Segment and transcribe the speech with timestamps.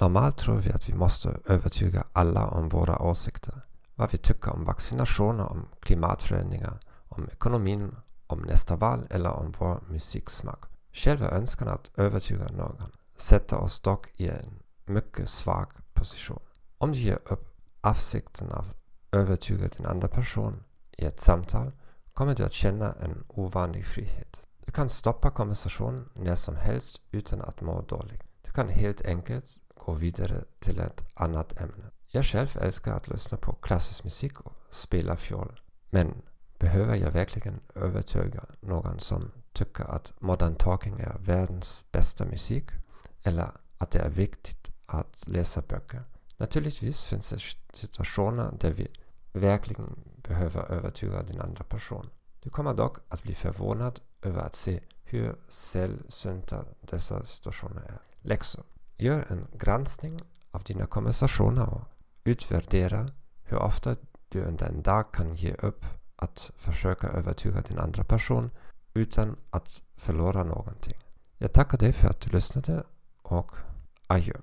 [0.00, 3.60] Normalt tror vi att vi måste övertyga alla om våra åsikter.
[3.94, 9.80] Vad vi tycker om vaccinationer, om klimatförändringar, om ekonomin, om nästa val eller om vår
[9.88, 10.64] musiksmak.
[10.92, 12.82] Själva önskan att övertyga någon
[13.16, 16.40] sätter oss dock i en mycket svag position.
[16.78, 18.74] Om du ger upp avsikten att
[19.12, 21.72] övertyga din andra person i ett samtal
[22.14, 24.40] kommer du att känna en ovanlig frihet.
[24.66, 28.22] Du kan stoppa konversationen när som helst utan att må dåligt.
[28.42, 31.90] Du kan helt enkelt gå vidare till ett annat ämne.
[32.06, 35.60] Jag själv älskar att lyssna på klassisk musik och spela fiol.
[35.90, 36.22] Men
[36.58, 42.64] behöver jag verkligen övertyga någon som tycker att modern talking är världens bästa musik?
[43.22, 46.04] Eller att det är viktigt att läsa böcker?
[46.36, 47.40] Naturligtvis finns det
[47.76, 48.88] situationer där vi
[49.32, 52.10] verkligen behöver övertyga den andra personen.
[52.42, 57.98] Du kommer dock att bli förvånad över att se hur sällsynta dessa situationer är.
[58.20, 58.64] Läxor.
[59.00, 60.18] Gör en granskning
[60.50, 61.82] av dina konversationer och
[62.24, 63.10] utvärdera
[63.42, 63.96] hur ofta
[64.28, 65.84] du under en dag kan ge upp
[66.16, 68.50] att försöka övertyga din andra person
[68.94, 70.98] utan att förlora någonting.
[71.38, 72.84] Jag tackar dig för att du lyssnade
[73.22, 73.56] och
[74.06, 74.34] adjö.